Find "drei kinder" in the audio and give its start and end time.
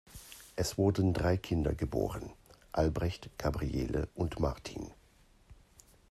1.13-1.75